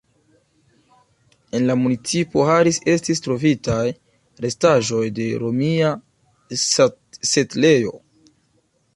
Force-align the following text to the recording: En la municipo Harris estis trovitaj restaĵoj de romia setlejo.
En 1.57 1.65
la 1.71 1.73
municipo 1.81 2.45
Harris 2.53 2.79
estis 2.93 3.21
trovitaj 3.25 3.83
restaĵoj 4.45 5.03
de 5.19 5.27
romia 5.43 5.91
setlejo. 7.33 7.93